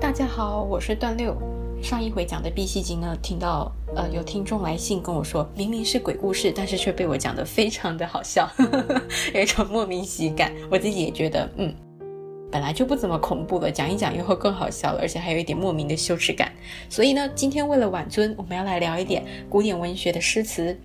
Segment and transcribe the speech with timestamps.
[0.00, 1.36] 大家好，我是段六。
[1.82, 8.48] 上一回讲的《碧溪经》呢，听到呃有听众来信跟我说，明明是鬼故事，但是却被我讲得非常的好笑，
[9.34, 10.52] 有一种莫名喜感。
[10.70, 11.74] 我自己也觉得，嗯，
[12.48, 16.52] 本来就不怎么恐怖了，讲一讲又会更好笑了，而且还有一点莫名的羞耻感。
[16.88, 20.78] 所以呢，今天为了晚尊，我们要来聊一点古典文学的诗词。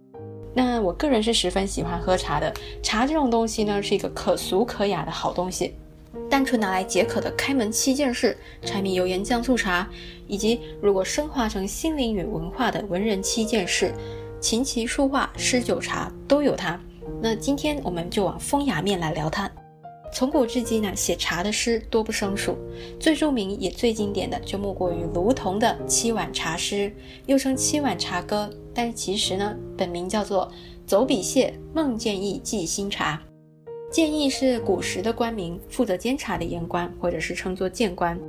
[0.56, 2.52] 那我个人是十分喜欢喝茶的，
[2.82, 5.76] 茶这种东西呢，是一个可俗可雅的好东西。
[6.30, 9.88] 单纯拿来解渴的开门七件事，柴米油盐酱醋茶，
[10.28, 13.94] 以及如果升华成心灵与文化的文人七件事，
[14.40, 16.80] 琴棋书画诗酒茶都有它。
[17.22, 19.50] 那今天我们就往风雅面来聊它。
[20.12, 22.56] 从古至今呢，写茶的诗多不胜数，
[23.00, 26.94] 最著名也最经典的就莫过于卢仝的七碗茶诗，
[27.26, 28.48] 又称七碗茶歌。
[28.76, 30.52] 但是其实呢，本名叫做
[30.86, 33.20] 走笔谢孟建义寄新茶。
[33.94, 38.20] 建议是古时的官名，负责监察的言官，或者是称作谏官。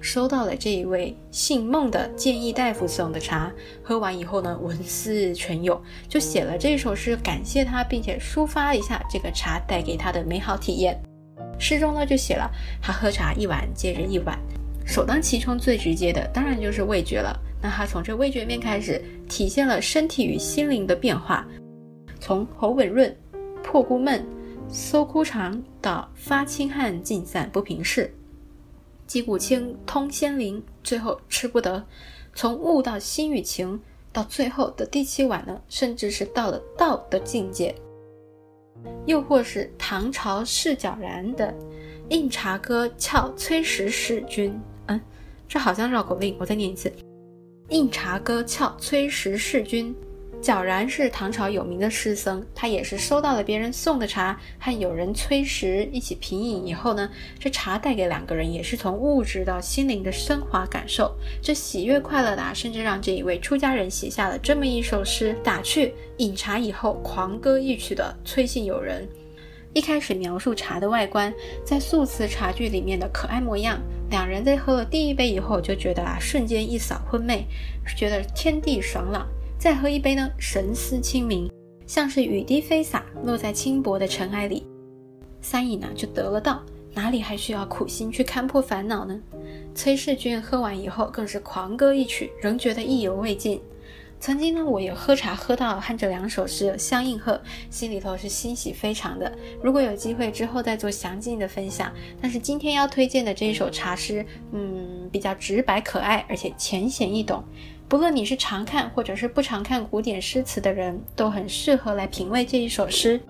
[0.00, 10.98] 收到了这一位姓孟的建议大夫送的茶，喝完以后呢，文思泉涌，就写了这首诗感谢他，并且抒发一下这个茶带给他的美好体验。
[11.58, 12.50] 诗中呢就写了
[12.80, 14.38] 他喝茶一碗接着一碗，
[14.86, 17.38] 首当其冲最直接的当然就是味觉了。
[17.60, 21.46] 那他从这味觉面开始，体现了身体与心灵的变化，
[22.18, 23.14] 从喉吻润，
[23.62, 24.26] 破孤闷。
[24.68, 28.12] 搜枯肠到发清汗尽散不平事，
[29.06, 31.84] 击鼓清通仙灵，最后吃不得。
[32.34, 33.80] 从悟到心与情，
[34.12, 37.74] 到最后的第七碗呢，甚至是到了道的境界。
[39.06, 41.48] 又或是唐朝释皎然的
[42.10, 44.50] 《应茶歌俏崔实使君》，
[44.86, 45.00] 嗯，
[45.48, 46.90] 这好像绕口令，我再念一次，
[47.70, 49.94] 《应茶歌俏崔实使君》。
[50.46, 69.04] 皎然是唐朝有名的诗僧，他也是收到了别人送的茶，和友人崔石一起品饮以后呢，这茶带给两个人也是从物质到心灵的升华感受，这喜悦快乐的，甚至让这一位出家人写下了这么一首诗，打趣饮茶以后狂歌一曲的崔姓友人。
[69.72, 71.34] 一开始描述茶的外观，
[71.64, 77.44] 在素瓷茶具里面的可爱模样，两人在喝了第一杯以后就觉得啊，瞬间一扫昏昧，
[77.96, 79.26] 觉得天地爽朗。
[79.66, 81.50] 再喝一杯呢，神思清明，
[81.88, 84.64] 像是雨滴飞洒，落在轻薄的尘埃里。
[85.40, 86.62] 三饮呢就得了道，
[86.94, 89.20] 哪里还需要苦心去看破烦恼呢？
[89.74, 93.60] 崔世君喝完以后更是狂歌一曲，仍觉得意犹未尽。
[94.20, 99.36] 曾经呢，我也喝茶喝到和这两首诗相应和，心里头是欣喜非常的。
[99.60, 107.42] 如果有机会之后再做详尽的分享，但是今天要推荐的这一首茶诗，嗯，比较直白可爱，而且浅显易懂。
[107.88, 113.20] 不论你是常看或者是不常看古典诗词的人，都很适合来品味这一首诗。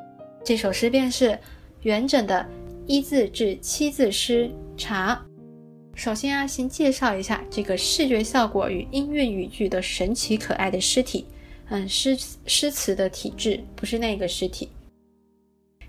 [0.43, 1.39] 这首诗便是
[1.83, 2.47] 元稹的
[2.87, 4.51] 一字至七字诗
[4.81, 5.15] 《茶》。
[5.95, 11.27] 首先啊，先介绍一下这个视觉效果与音韵语句的神奇可爱的诗体。
[11.69, 12.17] 嗯，诗
[12.47, 14.71] 诗词的体质不是那个诗体。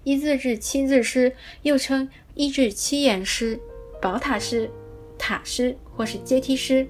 [0.03, 3.57] 一字至七字诗又称一至七言诗、
[4.01, 4.69] 宝塔诗、
[5.17, 6.85] 塔诗或是阶梯诗。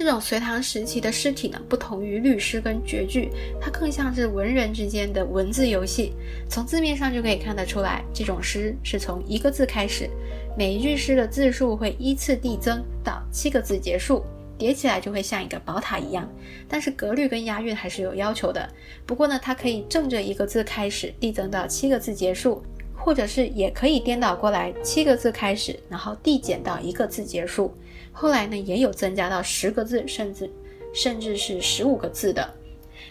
[0.00, 3.28] 这种隋唐时期的诗体呢，不同于律诗跟绝句，
[3.60, 6.14] 它更像是文人之间的文字游戏。
[6.48, 10.08] 从字面上就可以看得出来，这种诗是从一个字开始，
[10.56, 14.24] 每一句诗的字数会依次递增到七个字结束，
[14.56, 16.26] 叠起来就会像一个宝塔一样。
[16.66, 18.66] 但是格律跟押韵还是有要求的。
[19.04, 22.62] 不过呢，它可以正着一个字开始，递增到七个字结束，
[22.96, 27.74] 或者是也可以颠倒过来，七个字开始，然后递减到一个字结束。
[28.12, 30.50] 后来呢，也有增加到十个字，甚至
[30.92, 32.54] 甚至是十五个字的。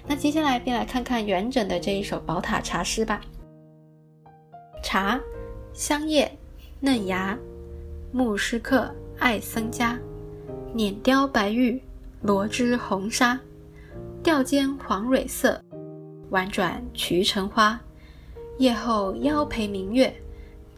[0.08, 3.22] 那接下来便来看看元稹的这一首宝塔茶诗吧。
[4.84, 5.20] 茶，
[5.74, 6.32] 香叶，
[6.80, 7.38] 嫩芽，
[8.12, 10.00] 牧师客爱僧家，
[10.74, 11.82] 碾雕白玉，
[12.22, 13.40] 罗织红纱，
[14.24, 15.62] 吊尖黄蕊色，
[16.30, 17.80] 婉转衢橙花。
[18.58, 20.14] 夜后邀陪明月，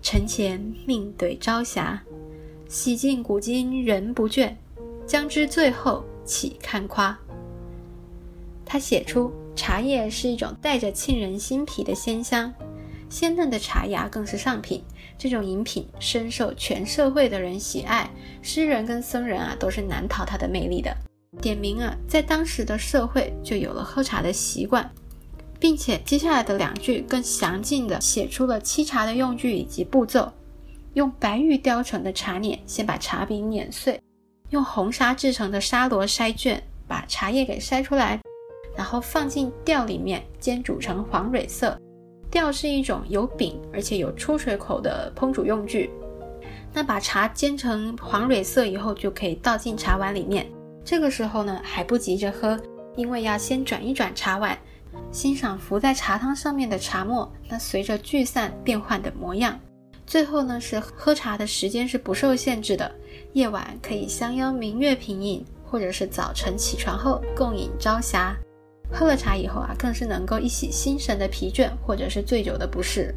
[0.01, 2.01] 晨前命对朝霞。
[2.71, 4.55] 洗尽古今人不倦，
[5.05, 7.15] 将知最后岂堪夸。
[8.65, 12.51] 他写出茶叶是一种带着沁人心脾的鲜香，
[13.09, 14.81] 鲜嫩的茶芽更是上品。
[15.17, 18.09] 这种饮品深受全社会的人喜爱，
[18.41, 20.95] 诗人跟僧人啊都是难逃它的魅力的。
[21.41, 24.89] 点名啊，在当时的社会就有了喝茶的习惯，
[25.59, 30.31] 并且接下来的两句更详尽地写出了沏茶的用具以及步骤。
[30.93, 33.95] 用白玉雕成的茶碾，先把茶饼碾碎；
[34.49, 38.19] 用红砂制成的砂螺筛卷，把茶叶给筛出来，
[38.75, 41.79] 然后放进吊里面煎煮成黄蕊色。
[42.29, 45.89] 吊是一种有柄而且有出水口的烹煮用具。
[46.73, 50.49] 那把茶煎成黄蕊色以后，就可以倒进茶碗里面。
[50.83, 52.59] 这个时候呢，还不急着喝，
[52.95, 54.57] 因为要先转一转茶碗，
[55.11, 59.59] 欣赏浮在茶汤上面的茶沫，那随着聚散变换的模样。
[60.11, 62.93] 最后呢，是喝茶的时间是不受限制的，
[63.31, 68.35] 夜晚可以相邀明月品饮，或者是早晨起床后共饮朝霞。
[68.91, 73.15] 喝了茶以后啊，更是能够一洗心神的疲倦，或者是醉酒的不适。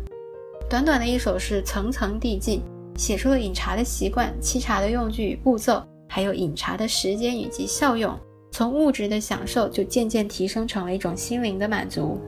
[0.70, 2.62] 短短的一首诗，层层递进，
[2.94, 8.16] 写出了饮茶的习惯、沏茶的用具与步骤，还有饮茶的时间以及效用。
[8.52, 12.20] 从物质的享受，就渐渐提升成了一种心灵的满足。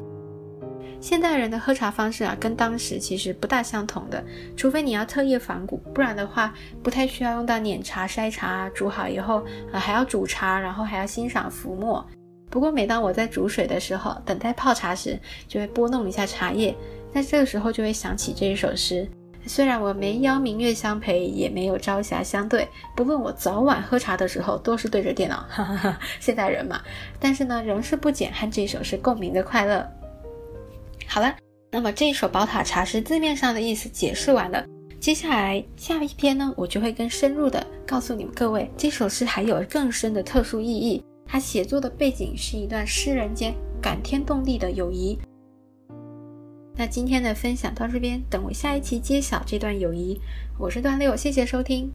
[1.07, 4.21] 现代人的喝茶方式啊，跟当时其实不大相同的，
[4.57, 12.05] 除非你要特意仿古，不然的话，不太需要用到碾茶、筛茶，煮好以后啊，还要煮茶，然后还要欣赏浮沫。
[12.51, 15.17] 不过每当我在煮水的时候，等待泡茶时，
[15.47, 16.75] 就会拨弄一下茶叶，
[17.15, 19.09] 在这个时候就会想起这一首诗。
[19.47, 22.67] 虽然我没邀明月相陪，也没有朝霞相对，
[22.97, 26.81] 不论我早晚喝茶的时候，都是对着电脑，哈哈哈，现代人嘛。
[27.21, 29.89] 但是呢，仍是不减和这首诗共鸣的快乐。
[31.17, 31.35] 好了，
[31.73, 34.63] 那么这一首宝塔茶诗字面上的意思解释完了，
[35.01, 41.03] 接下来下一篇呢，我就会更深入的告诉你们各位，这首诗还有更深的特殊意义。
[41.25, 45.19] 它写作的背景是一段诗人间感天动地的友谊。
[46.75, 50.21] 那今天的分享到这边，等我下一期揭晓这段友谊。
[50.59, 51.91] 我是段六，谢谢收听。